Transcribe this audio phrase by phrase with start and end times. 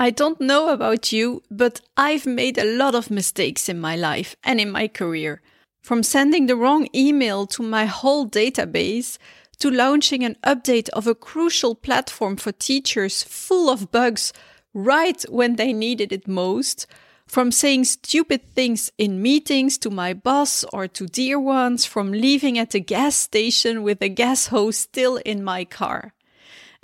[0.00, 4.36] I don't know about you, but I've made a lot of mistakes in my life
[4.44, 5.42] and in my career.
[5.82, 9.18] From sending the wrong email to my whole database,
[9.58, 14.32] to launching an update of a crucial platform for teachers full of bugs
[14.72, 16.86] right when they needed it most,
[17.26, 22.56] from saying stupid things in meetings to my boss or to dear ones, from leaving
[22.56, 26.14] at the gas station with the gas hose still in my car.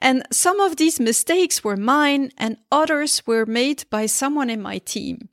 [0.05, 4.77] And some of these mistakes were mine and others were made by someone in my
[4.77, 5.31] team.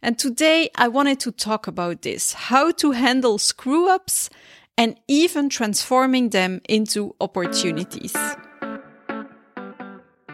[0.00, 4.30] And today I wanted to talk about this, how to handle screw ups
[4.78, 8.16] and even transforming them into opportunities.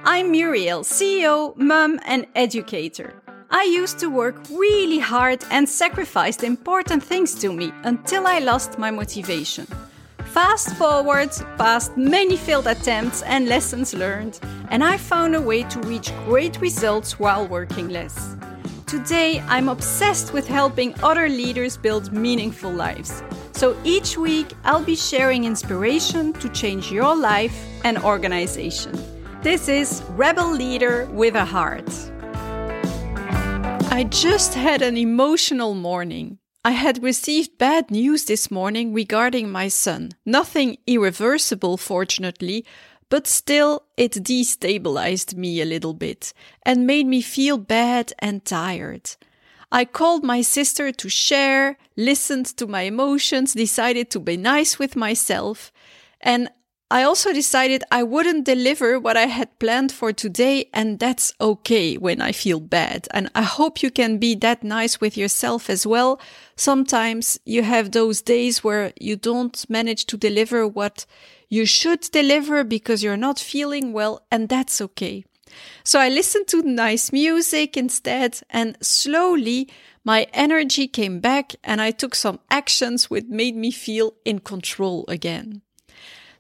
[0.05, 3.21] I'm Muriel, CEO, mum, and educator.
[3.51, 8.79] I used to work really hard and sacrificed important things to me until I lost
[8.79, 9.67] my motivation.
[10.33, 15.81] Fast forward past many failed attempts and lessons learned, and I found a way to
[15.81, 18.37] reach great results while working less.
[18.87, 23.25] Today, I'm obsessed with helping other leaders build meaningful lives.
[23.55, 28.93] So each week, I'll be sharing inspiration to change your life and organization.
[29.43, 31.91] This is Rebel Leader with a Heart.
[33.91, 36.39] I just had an emotional morning.
[36.63, 40.11] I had received bad news this morning regarding my son.
[40.27, 42.67] Nothing irreversible, fortunately,
[43.09, 49.17] but still it destabilized me a little bit and made me feel bad and tired.
[49.73, 54.97] I called my sister to share, listened to my emotions, decided to be nice with
[54.97, 55.73] myself,
[56.21, 56.51] and
[56.93, 61.97] I also decided I wouldn't deliver what I had planned for today, and that's okay
[61.97, 63.07] when I feel bad.
[63.13, 66.21] And I hope you can be that nice with yourself as well.
[66.57, 71.07] Sometimes you have those days where you don't manage to deliver what
[71.49, 75.25] you should deliver because you're not feeling well, and that's okay.
[75.85, 79.69] So I listened to nice music instead, and slowly
[80.03, 85.05] my energy came back, and I took some actions which made me feel in control
[85.07, 85.63] again.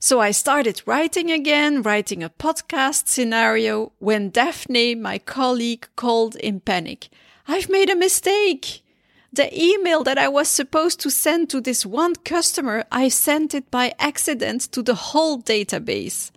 [0.02, 6.60] So I started writing again, writing a podcast scenario when Daphne, my colleague, called in
[6.60, 7.10] panic.
[7.46, 8.82] I've made a mistake.
[9.30, 13.70] The email that I was supposed to send to this one customer, I sent it
[13.70, 16.30] by accident to the whole database.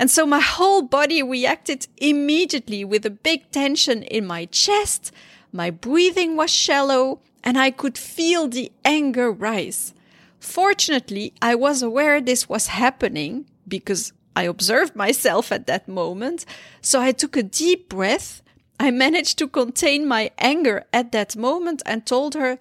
[0.00, 5.12] And so my whole body reacted immediately with a big tension in my chest.
[5.52, 9.94] My breathing was shallow and I could feel the anger rise.
[10.40, 16.44] Fortunately, I was aware this was happening because I observed myself at that moment.
[16.80, 18.42] So I took a deep breath.
[18.78, 22.58] I managed to contain my anger at that moment and told her,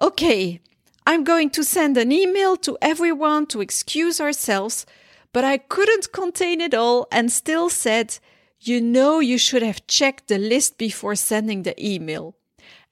[0.00, 0.60] okay,
[1.06, 4.86] I'm going to send an email to everyone to excuse ourselves,
[5.32, 8.18] but I couldn't contain it all and still said,
[8.60, 12.36] you know, you should have checked the list before sending the email.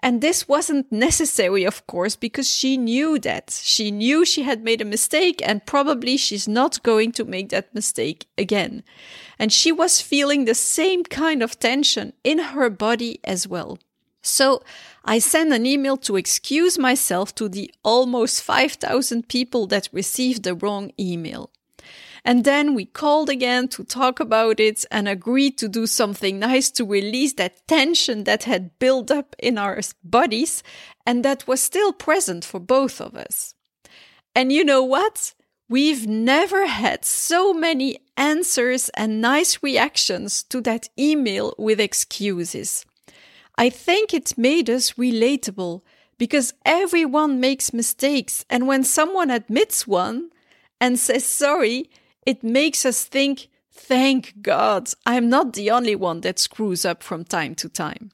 [0.04, 3.58] And this wasn't necessary, of course, because she knew that.
[3.64, 7.74] She knew she had made a mistake and probably she's not going to make that
[7.74, 8.84] mistake again.
[9.38, 13.78] And she was feeling the same kind of tension in her body as well.
[14.20, 14.62] So
[15.06, 20.54] I sent an email to excuse myself to the almost 5,000 people that received the
[20.54, 21.50] wrong email.
[22.24, 26.70] And then we called again to talk about it and agreed to do something nice
[26.72, 30.62] to release that tension that had built up in our bodies
[31.04, 33.54] and that was still present for both of us.
[34.34, 35.34] And you know what?
[35.68, 42.86] We've never had so many answers and nice reactions to that email with excuses.
[43.56, 45.82] I think it made us relatable
[46.18, 48.44] because everyone makes mistakes.
[48.48, 50.30] And when someone admits one
[50.80, 51.90] and says sorry,
[52.26, 57.24] it makes us think, thank God, I'm not the only one that screws up from
[57.24, 58.10] time to time.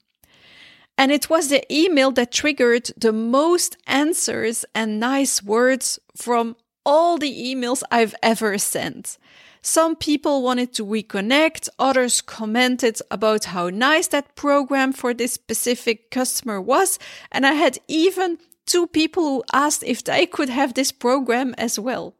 [0.97, 6.55] And it was the email that triggered the most answers and nice words from
[6.85, 9.17] all the emails I've ever sent.
[9.63, 16.09] Some people wanted to reconnect, others commented about how nice that program for this specific
[16.09, 16.97] customer was,
[17.31, 21.77] and I had even two people who asked if they could have this program as
[21.77, 22.15] well.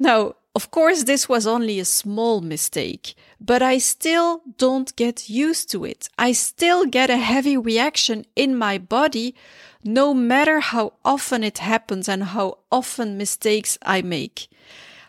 [0.00, 5.70] Now, of course, this was only a small mistake, but I still don't get used
[5.70, 6.08] to it.
[6.18, 9.34] I still get a heavy reaction in my body,
[9.82, 14.48] no matter how often it happens and how often mistakes I make.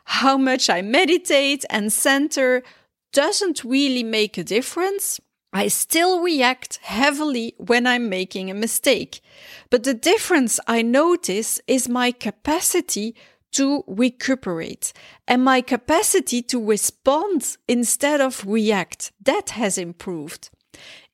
[0.06, 2.64] How much I meditate and center
[3.12, 5.20] doesn't really make a difference.
[5.52, 9.22] I still react heavily when I'm making a mistake.
[9.70, 13.14] But the difference I notice is my capacity
[13.54, 14.94] to recuperate
[15.28, 19.12] and my capacity to respond instead of react.
[19.22, 20.50] That has improved.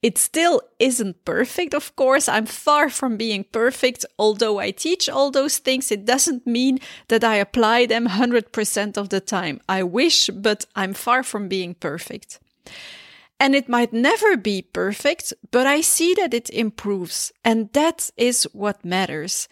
[0.02, 2.30] It still isn't perfect, of course.
[2.30, 4.06] I'm far from being perfect.
[4.18, 9.10] Although I teach all those things, it doesn't mean that I apply them 100% of
[9.10, 9.60] the time.
[9.68, 12.40] I wish, but I'm far from being perfect.
[13.42, 17.34] And it might never be perfect, but I see that it improves.
[17.44, 19.50] And that is what matters.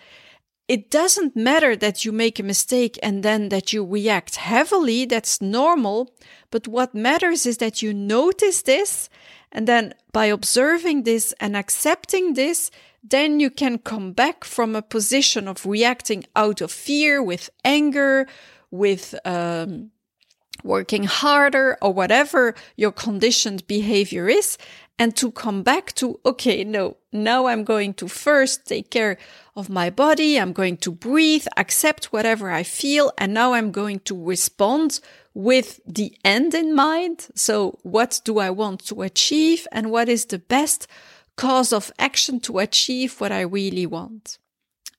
[0.67, 5.05] It doesn't matter that you make a mistake and then that you react heavily.
[5.05, 6.13] That's normal.
[6.51, 9.09] But what matters is that you notice this
[9.51, 12.69] and then by observing this and accepting this,
[13.01, 18.27] then you can come back from a position of reacting out of fear with anger,
[18.69, 19.91] with um,
[20.63, 24.57] working harder or whatever your conditioned behavior is
[24.99, 29.17] and to come back to, okay, no, now I'm going to first take care
[29.55, 30.39] of my body.
[30.39, 33.11] I'm going to breathe, accept whatever I feel.
[33.17, 34.99] And now I'm going to respond
[35.33, 37.27] with the end in mind.
[37.35, 40.87] So what do I want to achieve and what is the best
[41.35, 44.39] cause of action to achieve what I really want?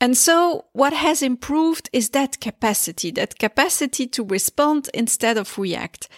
[0.00, 6.08] And so what has improved is that capacity, that capacity to respond instead of react.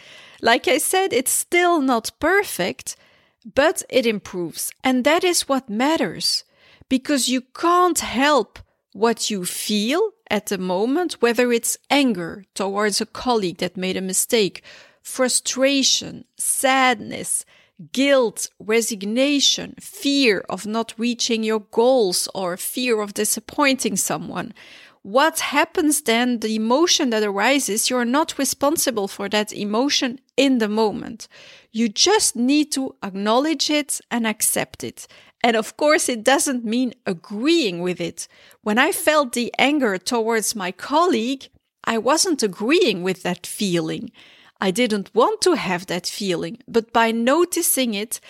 [0.43, 2.97] Like I said, it's still not perfect,
[3.45, 4.73] but it improves.
[4.85, 6.45] And that is what matters
[6.89, 8.59] because you can't help
[8.93, 14.01] what you feel at the moment, whether it's anger towards a colleague that made a
[14.01, 14.63] mistake,
[15.03, 17.45] frustration, sadness,
[17.93, 24.53] guilt, resignation, fear of not reaching your goals or fear of disappointing someone.
[25.03, 30.69] What happens then, the emotion that arises, you're not responsible for that emotion in the
[30.69, 31.27] moment.
[31.73, 35.07] You just need to acknowledge it and accept it.
[35.43, 38.29] And of course, it doesn't mean agreeing with it.
[38.63, 41.49] When I felt the anger towards my colleague,
[41.85, 44.13] I wasn't agreeing with that feeling.
[44.61, 48.21] I didn't want to have that feeling, but by noticing it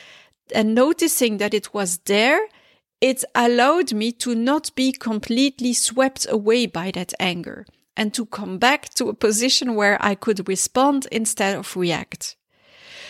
[0.54, 2.46] and noticing that it was there,
[3.00, 7.66] it allowed me to not be completely swept away by that anger
[7.96, 12.36] and to come back to a position where I could respond instead of react.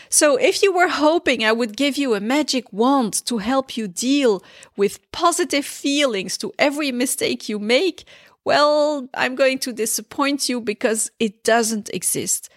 [0.08, 3.86] So if you were hoping I would give you a magic wand to help you
[3.86, 4.42] deal
[4.76, 8.04] with positive feelings to every mistake you make,
[8.44, 12.48] well, I'm going to disappoint you because it doesn't exist.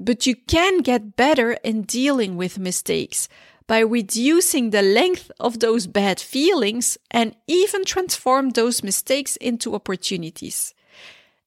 [0.00, 3.28] But you can get better in dealing with mistakes
[3.66, 10.74] by reducing the length of those bad feelings and even transform those mistakes into opportunities.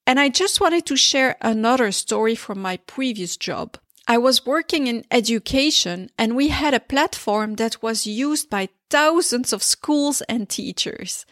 [0.06, 3.78] And I just wanted to share another story from my previous job.
[4.06, 9.52] I was working in education and we had a platform that was used by thousands
[9.52, 11.26] of schools and teachers.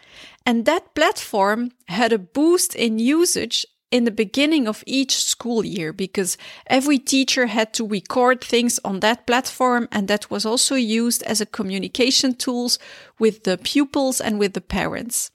[0.45, 5.93] And that platform had a boost in usage in the beginning of each school year
[5.93, 6.37] because
[6.67, 11.41] every teacher had to record things on that platform and that was also used as
[11.41, 12.79] a communication tools
[13.19, 15.31] with the pupils and with the parents.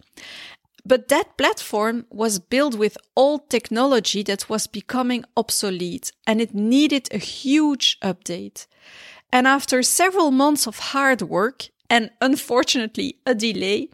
[0.85, 7.07] But that platform was built with old technology that was becoming obsolete and it needed
[7.11, 8.65] a huge update.
[9.31, 13.89] And after several months of hard work and unfortunately a delay,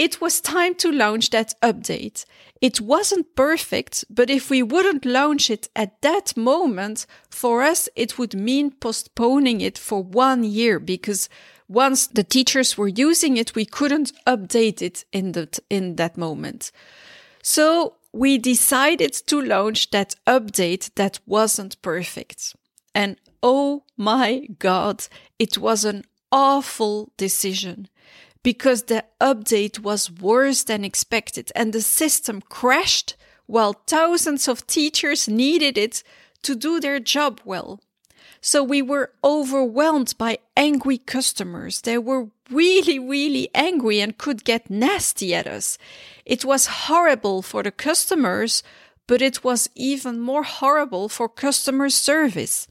[0.00, 2.24] it was time to launch that update.
[2.62, 8.18] It wasn't perfect, but if we wouldn't launch it at that moment, for us, it
[8.18, 11.28] would mean postponing it for one year because
[11.68, 16.72] once the teachers were using it, we couldn't update it in that, in that moment.
[17.42, 22.56] So we decided to launch that update that wasn't perfect.
[22.94, 25.04] And oh my God,
[25.38, 27.88] it was an awful decision
[28.42, 33.16] because the update was worse than expected and the system crashed
[33.46, 36.02] while thousands of teachers needed it
[36.42, 37.80] to do their job well.
[38.40, 41.82] So we were overwhelmed by angry customers.
[41.82, 45.76] They were really, really angry and could get nasty at us.
[46.24, 48.62] It was horrible for the customers,
[49.06, 52.66] but it was even more horrible for customer service.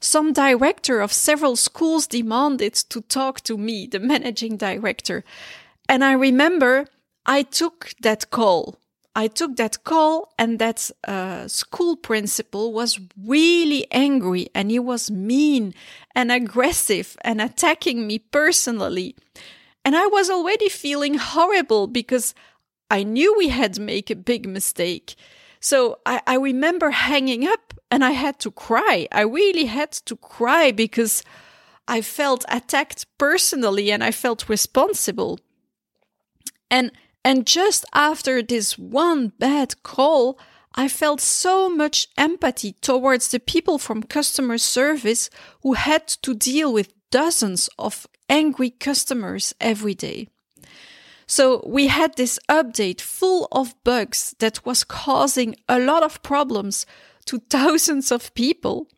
[0.00, 5.24] Some director of several schools demanded to talk to me, the managing director.
[5.88, 6.86] And I remember
[7.24, 8.78] I took that call
[9.16, 15.10] I took that call and that uh, school principal was really angry and he was
[15.10, 15.72] mean
[16.14, 19.16] and aggressive and attacking me personally.
[19.86, 22.34] And I was already feeling horrible because
[22.90, 25.14] I knew we had made a big mistake.
[25.60, 29.08] So I, I remember hanging up and I had to cry.
[29.12, 31.22] I really had to cry because
[31.88, 35.38] I felt attacked personally and I felt responsible.
[36.70, 36.92] And
[37.24, 40.38] and just after this one bad call,
[40.74, 45.30] I felt so much empathy towards the people from customer service
[45.62, 50.28] who had to deal with dozens of angry customers every day.
[51.26, 56.86] So we had this update full of bugs that was causing a lot of problems
[57.26, 58.88] to thousands of people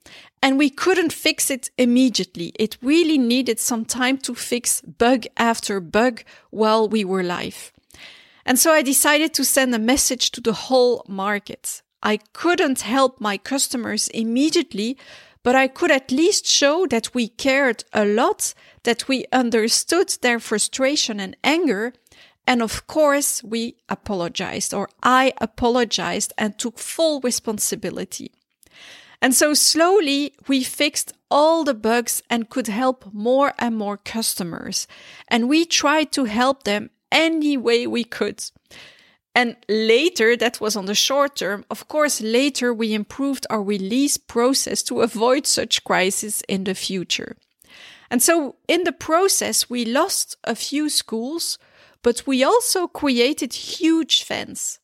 [0.42, 2.52] and we couldn't fix it immediately.
[2.58, 7.72] It really needed some time to fix bug after bug while we were live.
[8.46, 11.82] And so I decided to send a message to the whole market.
[12.02, 14.96] I couldn't help my customers immediately,
[15.42, 18.54] but I could at least show that we cared a lot,
[18.84, 21.92] that we understood their frustration and anger,
[22.48, 28.32] and of course, we apologized, or I apologized and took full responsibility.
[29.20, 34.88] And so slowly we fixed all the bugs and could help more and more customers.
[35.28, 38.42] And we tried to help them any way we could.
[39.34, 41.66] And later, that was on the short term.
[41.70, 47.36] Of course, later we improved our release process to avoid such crises in the future.
[48.10, 51.58] And so in the process, we lost a few schools,
[52.08, 54.78] but we also created huge fans.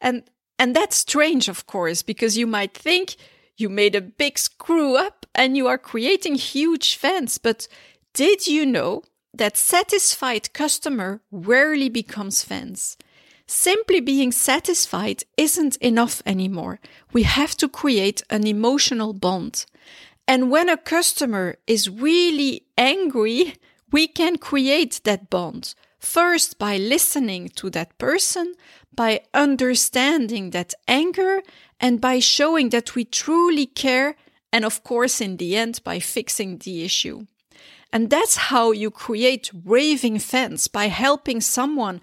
[0.00, 0.22] And,
[0.60, 3.16] and that's strange, of course, because you might think
[3.56, 7.36] you made a big screw up and you are creating huge fans.
[7.36, 7.66] But
[8.14, 9.02] did you know
[9.34, 12.96] that satisfied customer rarely becomes fans?
[13.48, 16.78] Simply being satisfied isn't enough anymore.
[17.12, 19.66] We have to create an emotional bond.
[20.28, 23.56] And when a customer is really angry,
[23.90, 25.74] we can create that bond.
[25.98, 28.54] First, by listening to that person,
[28.94, 31.42] by understanding that anger,
[31.80, 34.16] and by showing that we truly care,
[34.52, 37.26] and of course, in the end, by fixing the issue.
[37.92, 42.00] And that's how you create raving fans by helping someone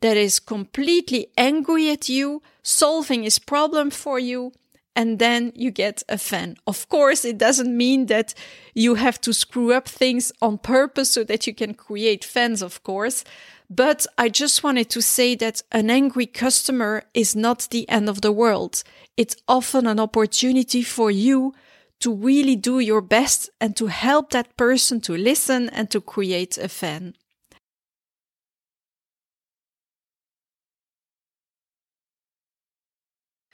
[0.00, 4.52] that is completely angry at you, solving his problem for you,
[4.98, 6.56] and then you get a fan.
[6.66, 8.34] Of course, it doesn't mean that
[8.74, 12.82] you have to screw up things on purpose so that you can create fans, of
[12.82, 13.22] course.
[13.70, 18.22] But I just wanted to say that an angry customer is not the end of
[18.22, 18.82] the world.
[19.16, 21.54] It's often an opportunity for you
[22.00, 26.58] to really do your best and to help that person to listen and to create
[26.58, 27.14] a fan.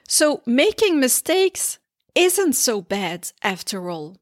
[0.07, 1.79] So making mistakes
[2.15, 4.17] isn't so bad after all.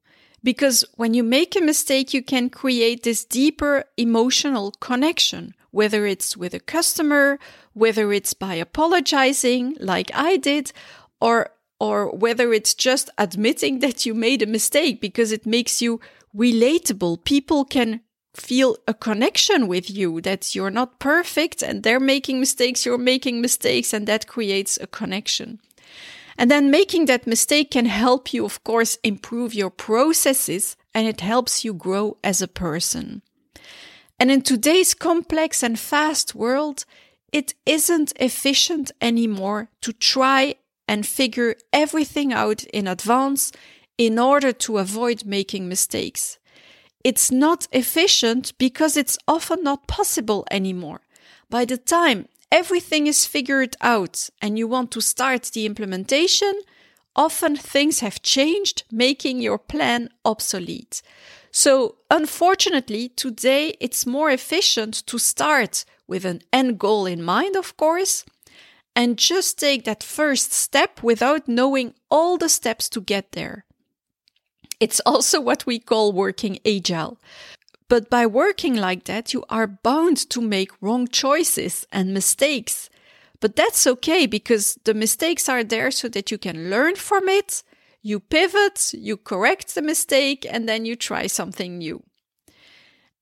[0.45, 6.37] Because when you make a mistake, you can create this deeper emotional connection, whether it's
[6.37, 7.39] with a customer,
[7.75, 10.73] whether it's by apologizing like I did,
[11.21, 16.01] or or whether it's just admitting that you made a mistake because it makes you
[16.35, 17.25] relatable.
[17.25, 18.01] People can
[18.35, 23.41] feel a connection with you that you're not perfect and they're making mistakes, you're making
[23.41, 25.61] mistakes, and that creates a connection.
[26.37, 31.21] And then making that mistake can help you, of course, improve your processes and it
[31.21, 33.23] helps you grow as a person.
[34.19, 36.85] And in today's complex and fast world,
[37.33, 43.53] it isn't efficient anymore to try and figure everything out in advance
[43.97, 46.39] in order to avoid making mistakes.
[47.05, 51.01] It's not efficient because it's often not possible anymore.
[51.51, 56.53] By the time everything is figured out and you want to start the implementation,
[57.17, 61.03] often things have changed, making your plan obsolete.
[61.51, 67.77] So, unfortunately, today it's more efficient to start with an end goal in mind, of
[67.77, 68.25] course,
[68.95, 73.65] and just take that first step without knowing all the steps to get there.
[74.79, 77.19] It's also what we call working agile.
[77.93, 82.89] But by working like that, you are bound to make wrong choices and mistakes.
[83.39, 87.63] But that's okay because the mistakes are there so that you can learn from it,
[88.01, 92.03] you pivot, you correct the mistake, and then you try something new.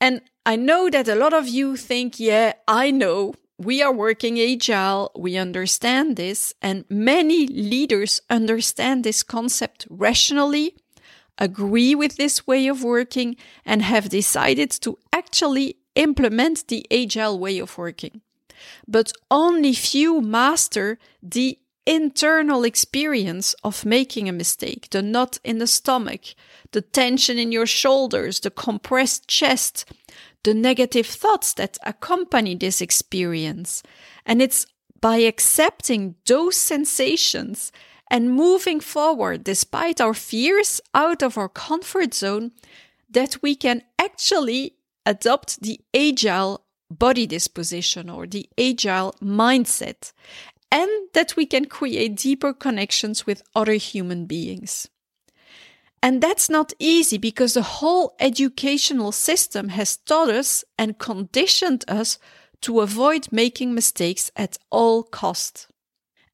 [0.01, 3.35] And I know that a lot of you think, yeah, I know.
[3.59, 5.11] We are working agile.
[5.17, 6.55] We understand this.
[6.63, 10.77] And many leaders understand this concept rationally
[11.41, 17.59] agree with this way of working and have decided to actually implement the agile way
[17.59, 18.21] of working.
[18.87, 25.67] But only few master the internal experience of making a mistake, the knot in the
[25.67, 26.21] stomach,
[26.73, 29.87] the tension in your shoulders, the compressed chest,
[30.45, 33.83] the negative thoughts that accompany this experience.
[34.25, 34.67] And it's
[35.01, 37.73] by accepting those sensations
[38.11, 42.53] and moving forward despite our fears out of our comfort zone
[43.09, 44.75] that we can actually
[45.07, 50.13] adopt the agile body disposition or the agile mindset
[50.73, 54.89] and that we can create deeper connections with other human beings.
[56.03, 62.19] And that's not easy because the whole educational system has taught us and conditioned us
[62.63, 65.70] to avoid making mistakes at all cost.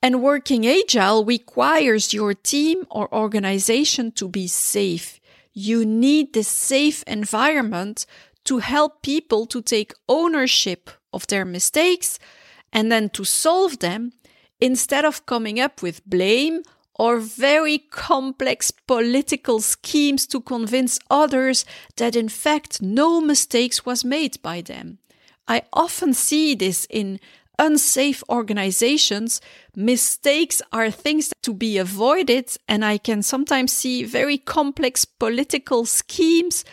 [0.06, 5.18] And working agile requires your team or organization to be safe.
[5.52, 8.06] You need this safe environment
[8.44, 12.20] to help people to take ownership of their mistakes
[12.72, 14.12] and then to solve them
[14.60, 16.62] instead of coming up with blame
[16.94, 21.64] or very complex political schemes to convince others
[21.96, 24.98] that in fact no mistakes was made by them.
[25.48, 27.18] I often see this in
[27.58, 29.40] unsafe organizations.
[29.74, 36.64] Mistakes are things to be avoided, and I can sometimes see very complex political schemes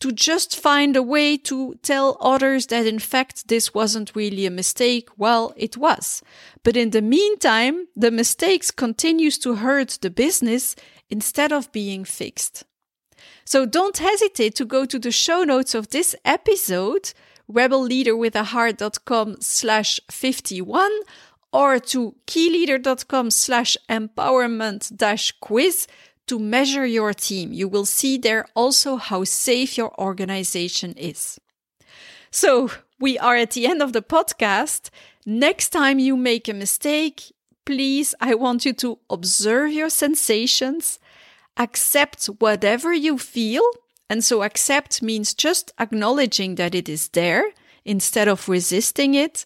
[0.00, 4.50] to just find a way to tell others that in fact this wasn't really a
[4.50, 5.08] mistake.
[5.16, 6.22] Well, it was.
[6.62, 10.76] But in the meantime, the mistakes continues to hurt the business
[11.10, 12.64] instead of being fixed.
[13.44, 17.12] So don't hesitate to go to the show notes of this episode,
[17.50, 20.90] rebelleaderwithaheart.com slash 51
[21.52, 25.86] or to qileader.com slash empowerment dash quiz
[26.26, 27.52] to measure your team.
[27.52, 31.40] You will see there also how safe your organization is.
[32.30, 34.90] So we are at the end of the podcast.
[35.24, 37.32] Next time you make a mistake,
[37.64, 40.98] please, I want you to observe your sensations,
[41.56, 43.62] accept whatever you feel.
[44.10, 47.44] And so accept means just acknowledging that it is there
[47.84, 49.44] instead of resisting it.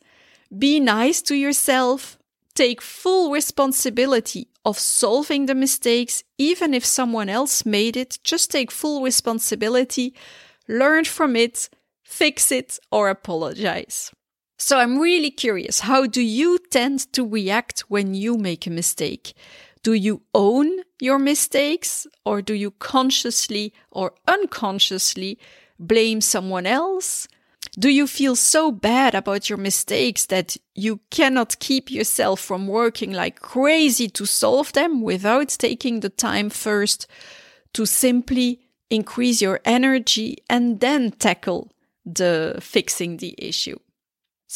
[0.56, 2.18] Be nice to yourself.
[2.54, 8.18] Take full responsibility of solving the mistakes, even if someone else made it.
[8.22, 10.14] Just take full responsibility,
[10.68, 11.68] learn from it,
[12.02, 14.12] fix it, or apologize.
[14.58, 15.80] So I'm really curious.
[15.80, 19.34] How do you tend to react when you make a mistake?
[19.82, 20.70] Do you own
[21.00, 25.38] your mistakes or do you consciously or unconsciously
[25.78, 27.26] blame someone else?
[27.78, 33.12] Do you feel so bad about your mistakes that you cannot keep yourself from working
[33.12, 37.06] like crazy to solve them without taking the time first
[37.72, 41.72] to simply increase your energy and then tackle
[42.04, 43.78] the fixing the issue?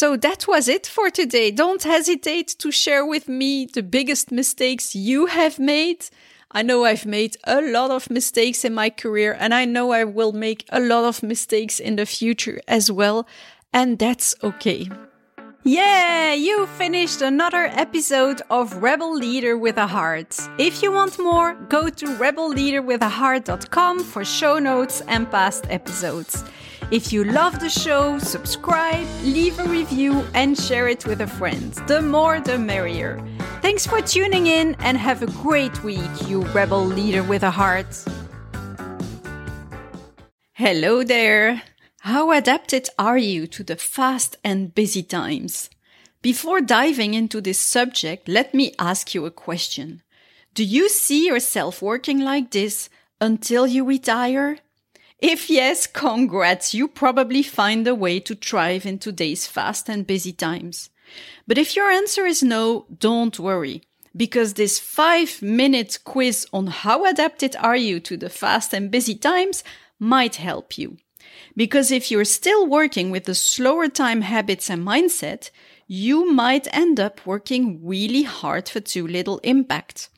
[0.01, 1.51] So that was it for today.
[1.51, 6.11] Don't hesitate to share with me the biggest mistakes you have made
[6.51, 10.05] I know I've made a lot of mistakes in my career and I know I
[10.05, 13.27] will make a lot of mistakes in the future as well.
[13.73, 14.89] And that's okay.
[15.65, 20.39] Yeah, you finished another episode of Rebel Leader with a Heart.
[20.59, 26.45] If you want more, go to rebelleaderwithaheart.com for show notes and past episodes.
[26.92, 31.72] If you love the show, subscribe, leave a review, and share it with a friend.
[31.88, 33.20] The more, the merrier.
[33.61, 38.05] Thanks for tuning in and have a great week, you rebel leader with a heart.
[40.53, 41.62] Hello there.
[42.03, 45.68] How adapted are you to the fast and busy times?
[46.22, 50.03] Before diving into this subject, let me ask you a question.
[50.55, 52.88] Do you see yourself working like this
[53.20, 54.59] until you retire?
[55.21, 60.33] If yes, congrats, you probably find a way to thrive in today's fast and busy
[60.33, 60.91] times.
[61.47, 63.83] But if your answer is no, don't worry,
[64.15, 69.15] because this five minute quiz on how adapted are you to the fast and busy
[69.15, 69.65] times
[69.99, 70.99] might help you.
[71.57, 75.51] Because if you're still working with the slower time habits and mindset,
[75.87, 80.11] you might end up working really hard for too little impact.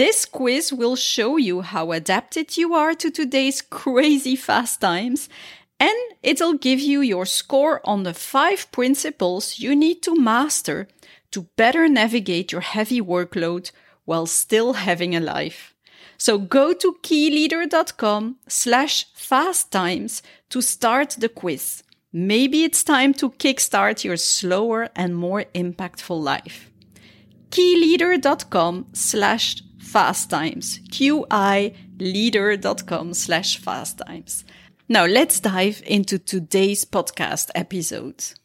[0.00, 5.28] This quiz will show you how adapted you are to today's crazy fast times,
[5.78, 10.88] and it'll give you your score on the five principles you need to master
[11.32, 13.72] to better navigate your heavy workload
[14.06, 15.74] while still having a life.
[16.16, 21.82] So go to qileader.com slash fast times to start the quiz.
[22.10, 26.70] Maybe it's time to kickstart your slower and more impactful life.
[27.50, 29.56] qileader.com slash
[29.90, 30.80] fast times.
[30.90, 34.44] Q-I leader.com slash fast times.
[34.88, 38.39] Now let's dive into today's podcast episode.